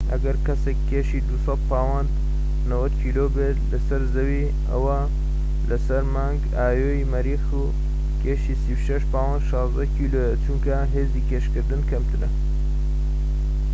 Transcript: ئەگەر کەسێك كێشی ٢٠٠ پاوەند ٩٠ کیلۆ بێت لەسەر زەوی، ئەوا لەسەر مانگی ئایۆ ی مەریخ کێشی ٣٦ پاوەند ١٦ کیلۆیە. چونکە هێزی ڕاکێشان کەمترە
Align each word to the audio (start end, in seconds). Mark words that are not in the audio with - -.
ئەگەر 0.13 0.37
کەسێك 0.47 0.77
كێشی 0.89 1.25
٢٠٠ 1.27 1.59
پاوەند 1.71 2.09
٩٠ 2.81 2.91
کیلۆ 3.01 3.25
بێت 3.35 3.57
لەسەر 3.71 4.01
زەوی، 4.13 4.53
ئەوا 4.71 4.99
لەسەر 5.69 6.03
مانگی 6.13 6.53
ئایۆ 6.57 6.91
ی 7.01 7.09
مەریخ 7.13 7.43
کێشی 8.21 8.55
٣٦ 8.91 9.03
پاوەند 9.11 9.41
١٦ 9.49 9.85
کیلۆیە. 9.97 10.31
چونکە 10.43 10.75
هێزی 10.93 11.25
ڕاکێشان 11.29 11.81
کەمترە 11.89 12.29